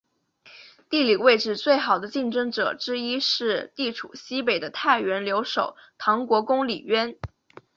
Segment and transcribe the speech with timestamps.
[0.89, 7.17] 地理位置最好的竞争者之一是地处西北的太原留守唐国公李渊。